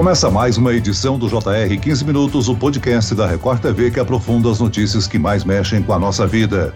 [0.00, 4.50] Começa mais uma edição do JR 15 Minutos, o podcast da Record TV que aprofunda
[4.50, 6.74] as notícias que mais mexem com a nossa vida.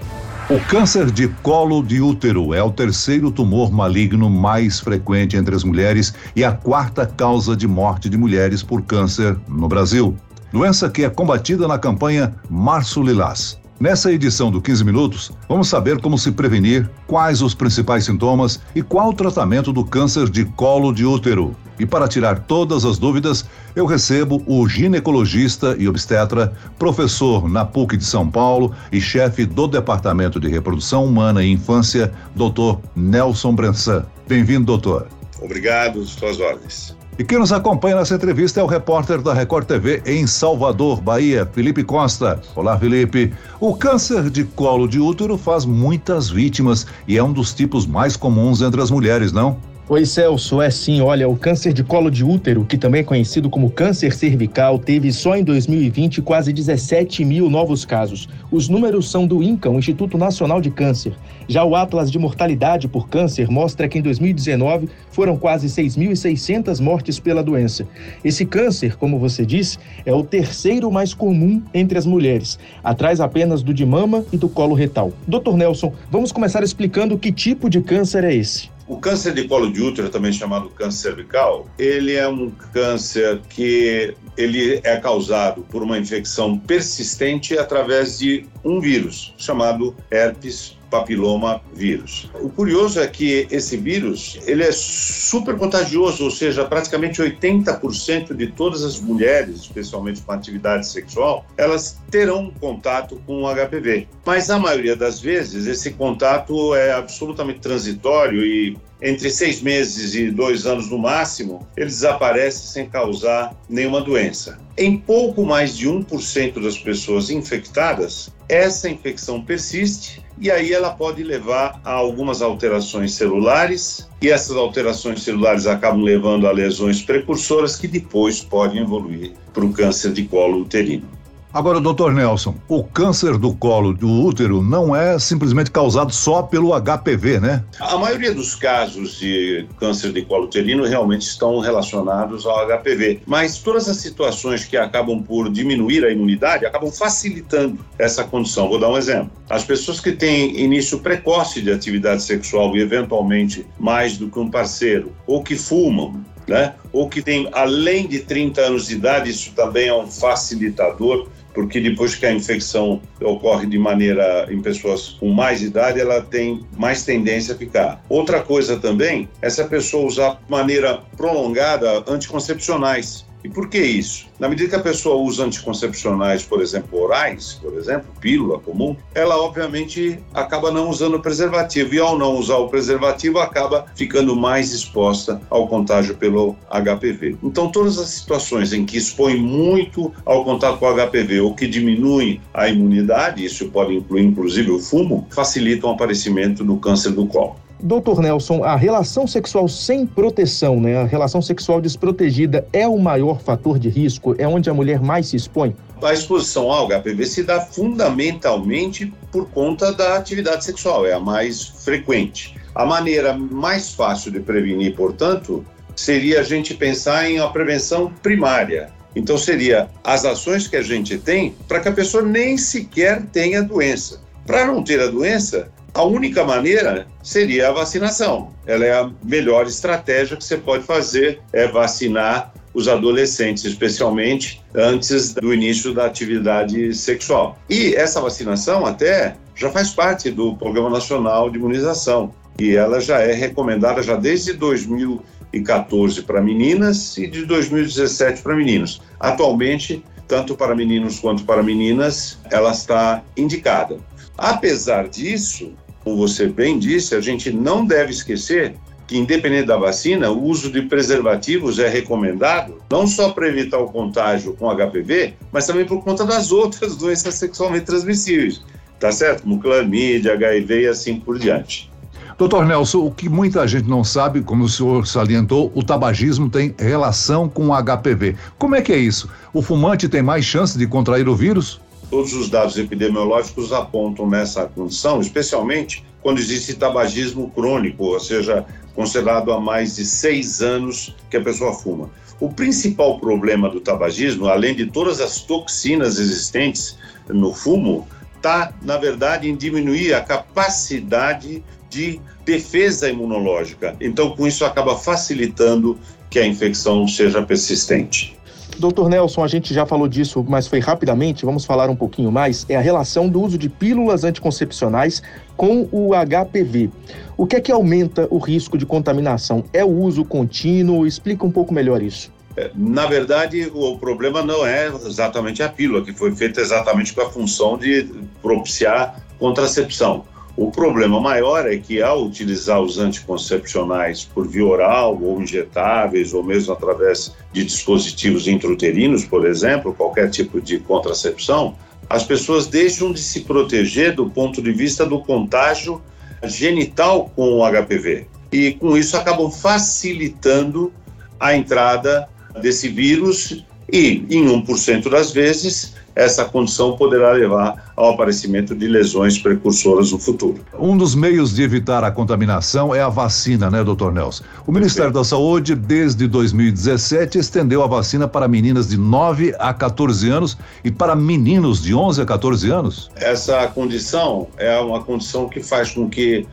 [0.51, 5.65] O câncer de colo de útero é o terceiro tumor maligno mais frequente entre as
[5.65, 10.15] mulheres e a quarta causa de morte de mulheres por câncer no Brasil.
[10.53, 13.59] Doença que é combatida na campanha Março Lilás.
[13.79, 18.83] Nessa edição do 15 Minutos, vamos saber como se prevenir, quais os principais sintomas e
[18.83, 21.57] qual o tratamento do câncer de colo de útero.
[21.79, 27.97] E para tirar todas as dúvidas, eu recebo o ginecologista e obstetra, professor na PUC
[27.97, 32.79] de São Paulo e chefe do Departamento de Reprodução Humana e Infância, Dr.
[32.95, 34.07] Nelson Brensan.
[34.29, 35.09] Bem-vindo, doutor.
[35.43, 36.97] Obrigado, suas ordens.
[37.17, 41.49] E quem nos acompanha nessa entrevista é o repórter da Record TV em Salvador, Bahia,
[41.53, 42.41] Felipe Costa.
[42.57, 43.33] Olá, Felipe.
[43.61, 48.17] O câncer de colo de útero faz muitas vítimas e é um dos tipos mais
[48.17, 49.57] comuns entre as mulheres, não?
[49.87, 50.63] Oi, Celso.
[50.63, 54.15] É sim, olha, o câncer de colo de útero, que também é conhecido como câncer
[54.15, 58.27] cervical, teve só em 2020 quase 17 mil novos casos.
[58.51, 61.13] Os números são do INCA, o Instituto Nacional de Câncer.
[61.47, 67.21] Já o Atlas de Mortalidade por Câncer mostra que em 2019 foram quase 6.600 mortes
[67.21, 67.87] pela doença.
[68.25, 73.63] Esse câncer, como você disse, é o terceiro mais comum entre as mulheres, atrás apenas
[73.63, 75.13] do de mama e do colo retal.
[75.29, 75.53] Dr.
[75.59, 78.73] Nelson, vamos começar explicando que tipo de câncer é esse.
[78.87, 84.15] O câncer de colo de útero, também chamado câncer cervical, ele é um câncer que
[84.37, 92.31] ele é causado por uma infecção persistente através de um vírus chamado herpes papiloma vírus.
[92.41, 98.47] O curioso é que esse vírus, ele é super contagioso, ou seja, praticamente 80% de
[98.53, 104.07] todas as mulheres, especialmente com atividade sexual, elas terão contato com o HPV.
[104.25, 110.31] Mas a maioria das vezes esse contato é absolutamente transitório e entre seis meses e
[110.31, 114.59] dois anos no máximo, ele desaparece sem causar nenhuma doença.
[114.79, 121.23] Em pouco mais de 1% das pessoas infectadas, essa infecção persiste e aí ela pode
[121.23, 127.87] levar a algumas alterações celulares, e essas alterações celulares acabam levando a lesões precursoras que
[127.87, 131.09] depois podem evoluir para o câncer de colo uterino.
[131.55, 136.73] Agora, doutor Nelson, o câncer do colo do útero não é simplesmente causado só pelo
[136.75, 137.65] HPV, né?
[137.79, 143.59] A maioria dos casos de câncer de colo uterino realmente estão relacionados ao HPV, mas
[143.59, 148.69] todas as situações que acabam por diminuir a imunidade acabam facilitando essa condição.
[148.69, 149.31] Vou dar um exemplo.
[149.49, 154.51] As pessoas que têm início precoce de atividade sexual e eventualmente mais do que um
[154.51, 156.75] parceiro, ou que fumam, né?
[156.93, 161.81] ou que tem além de 30 anos de idade, isso também é um facilitador porque
[161.81, 167.05] depois que a infecção ocorre de maneira em pessoas com mais idade, ela tem mais
[167.05, 168.05] tendência a ficar.
[168.09, 173.25] Outra coisa também é se a pessoa usar de maneira prolongada anticoncepcionais.
[173.45, 174.27] E por que isso?
[174.41, 179.37] Na medida que a pessoa usa anticoncepcionais, por exemplo, orais, por exemplo, pílula comum, ela
[179.39, 181.95] obviamente acaba não usando o preservativo.
[181.95, 187.37] E ao não usar o preservativo, acaba ficando mais exposta ao contágio pelo HPV.
[187.43, 191.67] Então, todas as situações em que expõe muito ao contato com o HPV ou que
[191.67, 197.27] diminuem a imunidade, isso pode incluir inclusive o fumo, facilitam o aparecimento do câncer do
[197.27, 197.57] colo.
[197.85, 203.43] Doutor Nelson, a relação sexual sem proteção, né, a relação sexual desprotegida, é o maior
[203.43, 204.35] fator de risco?
[204.39, 205.77] É onde a mulher mais se expõe?
[206.03, 211.63] A exposição ao HPV se dá fundamentalmente por conta da atividade sexual, é a mais
[211.63, 212.57] frequente.
[212.75, 215.63] A maneira mais fácil de prevenir, portanto,
[215.95, 218.89] seria a gente pensar em uma prevenção primária.
[219.15, 223.63] Então, seria as ações que a gente tem para que a pessoa nem sequer tenha
[223.63, 224.23] doença.
[224.47, 228.53] Para não ter a doença, a única maneira seria a vacinação.
[228.67, 235.33] Ela é a melhor estratégia que você pode fazer, é vacinar os adolescentes, especialmente antes
[235.33, 237.57] do início da atividade sexual.
[237.71, 243.21] E essa vacinação até já faz parte do Programa Nacional de Imunização e ela já
[243.21, 249.01] é recomendada já desde 2014 para meninas e de 2017 para meninos.
[249.21, 253.99] Atualmente, tanto para meninos quanto para meninas, ela está indicada.
[254.37, 255.73] Apesar disso,
[256.05, 260.71] como você bem disse, a gente não deve esquecer que, independente da vacina, o uso
[260.71, 266.03] de preservativos é recomendado, não só para evitar o contágio com HPV, mas também por
[266.05, 268.63] conta das outras doenças sexualmente transmissíveis,
[269.01, 269.43] tá certo?
[269.43, 271.91] Como clamídia, HIV e assim por diante.
[272.37, 276.75] Doutor Nelson, o que muita gente não sabe, como o senhor salientou, o tabagismo tem
[276.77, 278.35] relação com o HPV.
[278.59, 279.31] Como é que é isso?
[279.53, 281.81] O fumante tem mais chance de contrair o vírus?
[282.15, 288.65] Todos os dados epidemiológicos apontam nessa condição, especialmente quando existe tabagismo crônico, ou seja,
[288.95, 292.09] considerado há mais de seis anos que a pessoa fuma.
[292.39, 296.97] O principal problema do tabagismo, além de todas as toxinas existentes
[297.29, 298.07] no fumo,
[298.37, 303.97] está, na verdade, em diminuir a capacidade de defesa imunológica.
[304.01, 305.99] Então, com isso, acaba facilitando
[306.31, 308.39] que a infecção seja persistente.
[308.79, 312.67] Doutor Nelson, a gente já falou disso, mas foi rapidamente, vamos falar um pouquinho mais.
[312.69, 315.23] É a relação do uso de pílulas anticoncepcionais
[315.57, 316.91] com o HPV.
[317.37, 319.65] O que é que aumenta o risco de contaminação?
[319.73, 321.07] É o uso contínuo?
[321.07, 322.33] Explica um pouco melhor isso.
[322.57, 327.21] É, na verdade, o problema não é exatamente a pílula, que foi feita exatamente com
[327.21, 328.09] a função de
[328.41, 330.25] propiciar contracepção.
[330.57, 336.45] O problema maior é que, ao utilizar os anticoncepcionais por via oral ou injetáveis, ou
[336.45, 341.75] mesmo através de dispositivos intrauterinos, por exemplo, qualquer tipo de contracepção,
[342.09, 346.01] as pessoas deixam de se proteger do ponto de vista do contágio
[346.45, 348.27] genital com o HPV.
[348.53, 350.93] E, com isso, acabam facilitando
[351.41, 352.29] a entrada
[352.61, 359.39] desse vírus e, em 1% das vezes, essa condição poderá levar ao aparecimento de lesões
[359.39, 360.65] precursoras no futuro.
[360.79, 364.45] Um dos meios de evitar a contaminação é a vacina, né, doutor Nelson?
[364.67, 370.31] O Ministério da Saúde, desde 2017, estendeu a vacina para meninas de 9 a 14
[370.31, 373.11] anos e para meninos de 11 a 14 anos.
[373.17, 376.47] Essa condição é uma condição que faz com que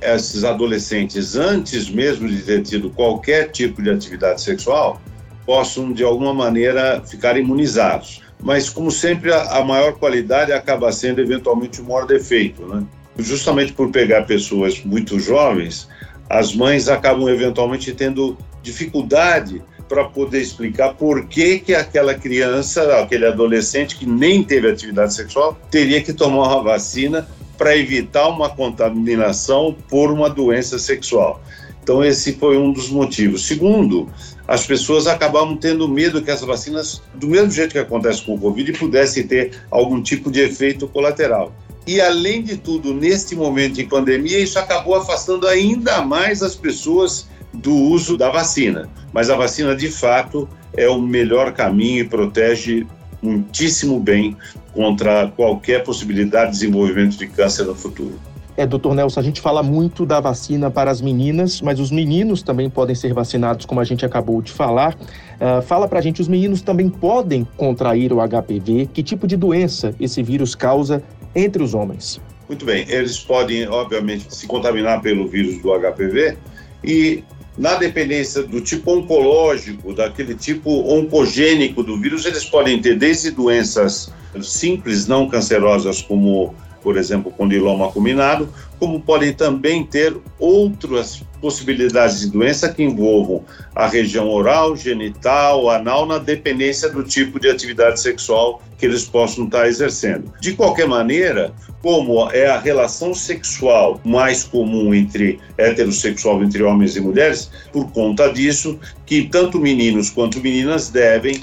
[0.00, 5.00] esses adolescentes, antes mesmo de ter tido qualquer tipo de atividade sexual,
[5.44, 11.80] possam, de alguma maneira, ficar imunizados mas como sempre a, maior qualidade acaba sendo eventualmente
[11.80, 12.84] o maior defeito, né?
[13.18, 15.88] Justamente por pegar pessoas muito jovens,
[16.30, 23.26] as mães acabam eventualmente tendo dificuldade para poder explicar por que, que aquela criança, aquele
[23.26, 27.26] adolescente que nem teve atividade sexual, teria que tomar uma vacina
[27.56, 31.42] para evitar uma contaminação por uma doença sexual.
[31.82, 33.46] Então, esse foi um dos motivos.
[33.46, 34.08] Segundo,
[34.48, 38.38] as pessoas acabavam tendo medo que as vacinas, do mesmo jeito que acontece com o
[38.38, 41.52] Covid, pudessem ter algum tipo de efeito colateral.
[41.86, 47.28] E, além de tudo, neste momento de pandemia, isso acabou afastando ainda mais as pessoas
[47.52, 48.88] do uso da vacina.
[49.12, 52.86] Mas a vacina, de fato, é o melhor caminho e protege
[53.20, 54.34] muitíssimo bem
[54.72, 58.18] contra qualquer possibilidade de desenvolvimento de câncer no futuro.
[58.58, 62.42] É, doutor Nelson, a gente fala muito da vacina para as meninas, mas os meninos
[62.42, 64.96] também podem ser vacinados, como a gente acabou de falar.
[64.96, 68.88] Uh, fala para a gente, os meninos também podem contrair o HPV?
[68.92, 71.00] Que tipo de doença esse vírus causa
[71.36, 72.20] entre os homens?
[72.48, 76.36] Muito bem, eles podem, obviamente, se contaminar pelo vírus do HPV
[76.82, 77.22] e
[77.56, 84.12] na dependência do tipo oncológico, daquele tipo oncogênico do vírus, eles podem ter desde doenças
[84.42, 86.56] simples, não cancerosas, como
[86.88, 88.48] por exemplo, condiloma acuminado,
[88.78, 93.44] como podem também ter outras possibilidades de doença que envolvam
[93.74, 99.44] a região oral, genital, anal, na dependência do tipo de atividade sexual que eles possam
[99.44, 100.32] estar exercendo.
[100.40, 101.52] De qualquer maneira,
[101.82, 108.32] como é a relação sexual mais comum entre heterossexual entre homens e mulheres, por conta
[108.32, 111.38] disso que tanto meninos quanto meninas devem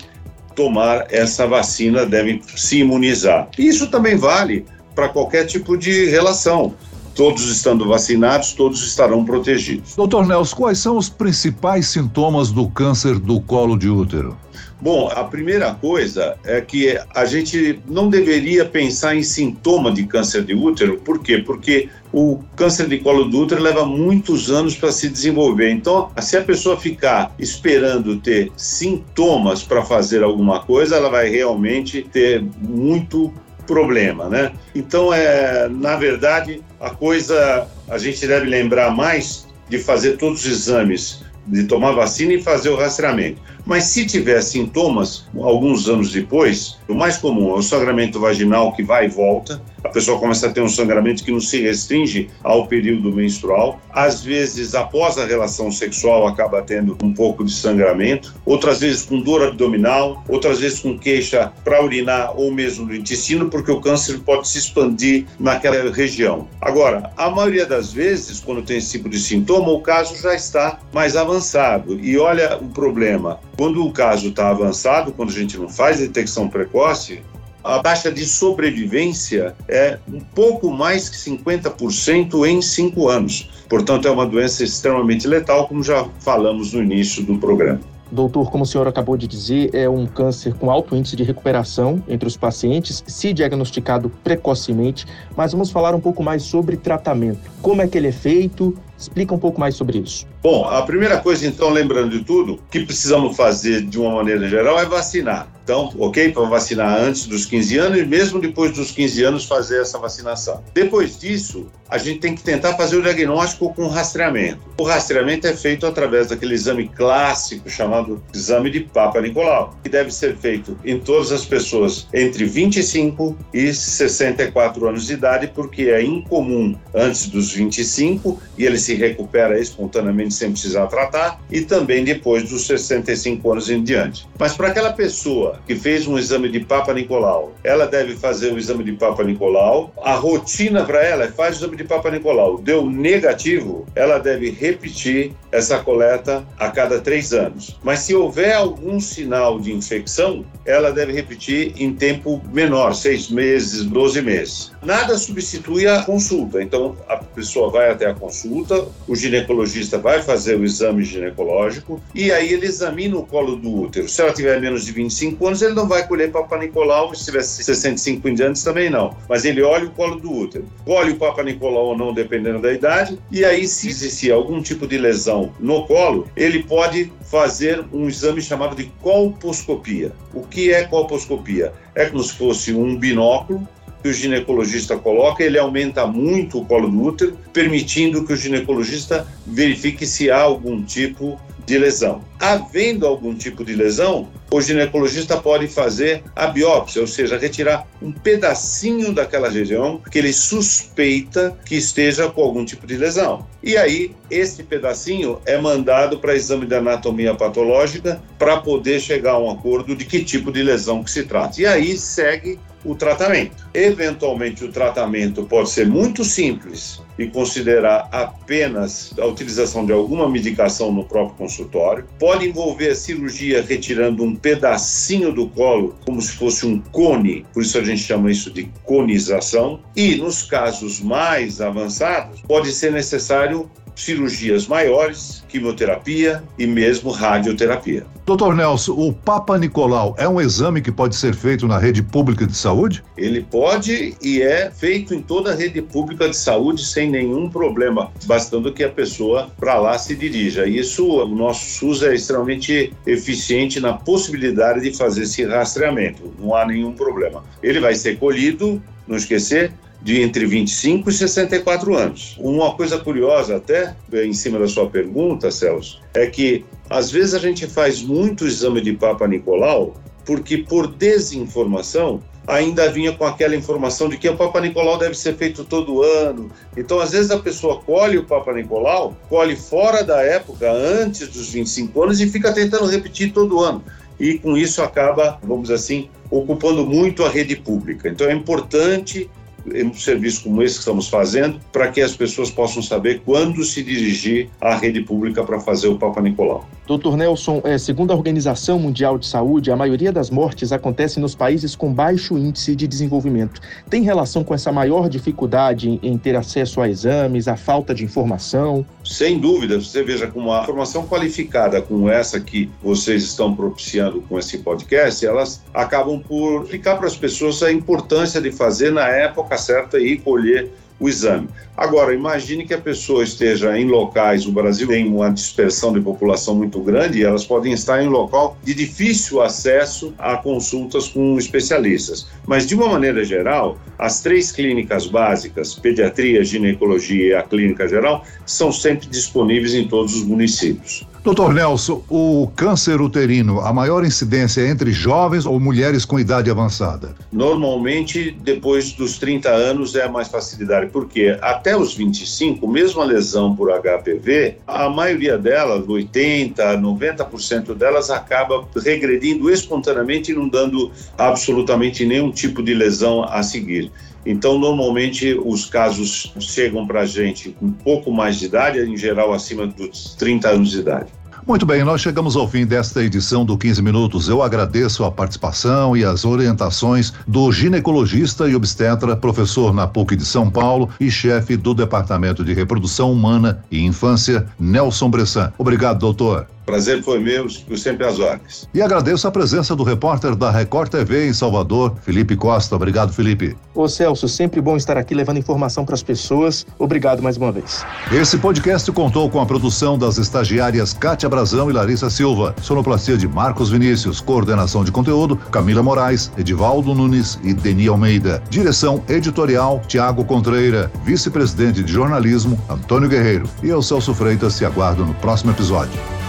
[0.56, 3.48] tomar essa vacina, devem se imunizar.
[3.60, 4.66] Isso também vale
[4.96, 6.74] para qualquer tipo de relação.
[7.14, 9.96] Todos estando vacinados, todos estarão protegidos.
[9.96, 14.38] Doutor Nelson, quais são os principais sintomas do câncer do colo de útero?
[14.82, 20.44] Bom, a primeira coisa é que a gente não deveria pensar em sintoma de câncer
[20.44, 21.38] de útero, por quê?
[21.38, 25.72] Porque o câncer de colo do útero leva muitos anos para se desenvolver.
[25.72, 32.02] Então, se a pessoa ficar esperando ter sintomas para fazer alguma coisa, ela vai realmente
[32.04, 33.34] ter muito
[33.66, 34.52] problema, né?
[34.74, 40.52] Então, é, na verdade, a coisa a gente deve lembrar mais de fazer todos os
[40.52, 43.42] exames, de tomar vacina e fazer o rastreamento.
[43.66, 48.84] Mas se tiver sintomas, alguns anos depois, o mais comum é o sangramento vaginal que
[48.84, 49.62] vai e volta.
[49.84, 53.80] A pessoa começa a ter um sangramento que não se restringe ao período menstrual.
[53.92, 58.36] Às vezes, após a relação sexual, acaba tendo um pouco de sangramento.
[58.46, 60.24] Outras vezes com dor abdominal.
[60.28, 64.58] Outras vezes com queixa para urinar ou mesmo no intestino, porque o câncer pode se
[64.58, 66.48] expandir naquela região.
[66.62, 70.80] Agora, a maioria das vezes, quando tem esse tipo de sintoma, o caso já está
[70.92, 72.00] mais avançado.
[72.00, 76.48] E olha o problema quando o caso está avançado, quando a gente não faz detecção
[76.48, 77.22] precoce,
[77.64, 83.50] a taxa de sobrevivência é um pouco mais que 50% em cinco anos.
[83.68, 87.80] Portanto, é uma doença extremamente letal, como já falamos no início do programa.
[88.12, 92.04] Doutor, como o senhor acabou de dizer, é um câncer com alto índice de recuperação
[92.08, 97.52] entre os pacientes, se diagnosticado precocemente, mas vamos falar um pouco mais sobre tratamento.
[97.64, 98.78] Como é que ele é feito?
[98.98, 100.26] Explica um pouco mais sobre isso.
[100.42, 104.80] Bom, a primeira coisa, então, lembrando de tudo, que precisamos fazer de uma maneira geral
[104.80, 105.48] é vacinar.
[105.66, 109.82] Então, ok, para vacinar antes dos 15 anos e mesmo depois dos 15 anos fazer
[109.82, 110.64] essa vacinação.
[110.76, 114.60] Depois disso, a gente tem que tentar fazer o diagnóstico com rastreamento.
[114.78, 120.12] O rastreamento é feito através daquele exame clássico chamado exame de Papa Nicolau, que deve
[120.12, 126.04] ser feito em todas as pessoas entre 25 e 64 anos de idade, porque é
[126.04, 132.50] incomum antes dos 25 e ele se recupera espontaneamente sem precisar tratar, e também depois
[132.50, 134.28] dos 65 anos em diante.
[134.38, 138.58] Mas para aquela pessoa que fez um exame de Papa Nicolau, ela deve fazer o
[138.58, 139.94] exame de Papa Nicolau.
[140.04, 142.58] A rotina para ela é faz o exame de Papa Nicolau.
[142.58, 147.80] Deu negativo, ela deve repetir essa coleta a cada três anos.
[147.84, 153.84] Mas se houver algum sinal de infecção, ela deve repetir em tempo menor, seis meses,
[153.86, 154.72] doze meses.
[154.86, 156.62] Nada substitui a consulta.
[156.62, 162.32] Então, a pessoa vai até a consulta, o ginecologista vai fazer o exame ginecológico e
[162.32, 164.08] aí ele examina o colo do útero.
[164.08, 167.42] Se ela tiver menos de 25 anos, ele não vai colher Papa Nicolau, se tiver
[167.42, 169.18] 65 em diante também não.
[169.28, 170.66] Mas ele olha o colo do útero.
[170.86, 174.86] Colhe o Papa Nicolau ou não, dependendo da idade, e aí se existir algum tipo
[174.86, 180.12] de lesão no colo, ele pode fazer um exame chamado de colposcopia.
[180.32, 181.74] O que é colposcopia?
[181.96, 183.68] É como se fosse um binóculo
[184.06, 189.28] que o ginecologista coloca, ele aumenta muito o colo do útero, permitindo que o ginecologista
[189.48, 192.22] verifique se há algum tipo de lesão.
[192.46, 198.12] Havendo algum tipo de lesão, o ginecologista pode fazer a biópsia, ou seja, retirar um
[198.12, 203.48] pedacinho daquela região que ele suspeita que esteja com algum tipo de lesão.
[203.64, 209.40] E aí, esse pedacinho é mandado para exame de anatomia patológica para poder chegar a
[209.40, 211.60] um acordo de que tipo de lesão que se trata.
[211.60, 213.68] E aí segue o tratamento.
[213.74, 220.92] Eventualmente, o tratamento pode ser muito simples e considerar apenas a utilização de alguma medicação
[220.92, 222.06] no próprio consultório.
[222.20, 227.64] Pode envolver a cirurgia retirando um pedacinho do colo, como se fosse um cone, por
[227.64, 229.80] isso a gente chama isso de conização.
[229.96, 238.06] E nos casos mais avançados, pode ser necessário cirurgias maiores, quimioterapia e mesmo radioterapia.
[238.26, 242.48] Doutor Nelson, o Papa Nicolau é um exame que pode ser feito na rede pública
[242.48, 243.04] de saúde?
[243.16, 248.12] Ele pode e é feito em toda a rede pública de saúde sem nenhum problema,
[248.26, 250.66] bastando que a pessoa para lá se dirija.
[250.66, 256.66] Isso, o nosso SUS é extremamente eficiente na possibilidade de fazer esse rastreamento, não há
[256.66, 257.44] nenhum problema.
[257.62, 259.72] Ele vai ser colhido, não esquecer,
[260.06, 262.38] de entre 25 e 64 anos.
[262.40, 267.40] Uma coisa curiosa, até em cima da sua pergunta, Celso, é que às vezes a
[267.40, 274.08] gente faz muito exame de Papa Nicolau porque, por desinformação, ainda vinha com aquela informação
[274.08, 276.52] de que o Papa Nicolau deve ser feito todo ano.
[276.78, 281.50] Então, às vezes, a pessoa colhe o Papa Nicolau, colhe fora da época, antes dos
[281.50, 283.84] 25 anos, e fica tentando repetir todo ano.
[284.20, 288.08] E com isso acaba, vamos assim, ocupando muito a rede pública.
[288.08, 289.28] Então, é importante
[289.66, 293.84] um serviço como esse que estamos fazendo, para que as pessoas possam saber quando se
[293.84, 296.68] dirigir à rede pública para fazer o Papa Nicolau.
[296.88, 301.34] Doutor Nelson, é, segundo a Organização Mundial de Saúde, a maioria das mortes acontece nos
[301.34, 303.60] países com baixo índice de desenvolvimento.
[303.90, 308.86] Tem relação com essa maior dificuldade em, ter acesso a exames, a falta de informação?
[309.04, 314.38] Sem dúvida, você veja com uma informação qualificada como essa que vocês estão propiciando com
[314.38, 319.58] esse podcast, elas acabam por explicar para as pessoas a importância de fazer na época
[319.58, 321.48] certa e colher o exame.
[321.76, 326.56] Agora, imagine que a pessoa esteja em locais, o Brasil tem uma dispersão de população
[326.56, 332.28] muito grande e elas podem estar em local de difícil acesso a consultas com especialistas.
[332.48, 338.24] Mas, de uma maneira geral, as três clínicas básicas, pediatria, ginecologia e a clínica geral,
[338.46, 341.06] são sempre disponíveis em todos os municípios.
[341.26, 346.52] Doutor Nelson, o câncer uterino, a maior incidência é entre jovens ou mulheres com idade
[346.52, 347.16] avançada?
[347.32, 353.56] Normalmente, depois dos 30 anos é mais facilidade, porque até os 25, mesmo a lesão
[353.56, 362.06] por HPV, a maioria delas, 80, 90% delas, acaba regredindo espontaneamente e não dando absolutamente
[362.06, 363.92] nenhum tipo de lesão a seguir.
[364.26, 368.98] Então, normalmente, os casos chegam para a gente com um pouco mais de idade, em
[368.98, 371.12] geral acima dos 30 anos de idade.
[371.48, 374.28] Muito bem, nós chegamos ao fim desta edição do 15 Minutos.
[374.28, 380.26] Eu agradeço a participação e as orientações do ginecologista e obstetra, professor na PUC de
[380.26, 385.54] São Paulo e chefe do Departamento de Reprodução Humana e Infância, Nelson Bressan.
[385.60, 386.48] Obrigado, doutor.
[386.66, 388.68] Prazer foi meu, sempre às ordens.
[388.74, 392.76] E agradeço a presença do repórter da Record TV em Salvador, Felipe Costa.
[392.76, 393.56] Obrigado, Felipe.
[393.74, 396.66] Ô Celso, sempre bom estar aqui levando informação para as pessoas.
[396.80, 397.86] Obrigado mais uma vez.
[398.12, 403.28] Esse podcast contou com a produção das estagiárias Kátia Brazão e Larissa Silva, sonoplastia de
[403.28, 408.42] Marcos Vinícius, coordenação de conteúdo Camila Moraes, Edivaldo Nunes e Deni Almeida.
[408.50, 413.48] Direção editorial Tiago Contreira, vice-presidente de jornalismo Antônio Guerreiro.
[413.62, 416.25] E eu, Celso Freitas, te aguardo no próximo episódio.